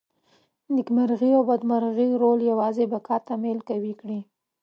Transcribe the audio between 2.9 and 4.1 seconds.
بقا ته میل قوي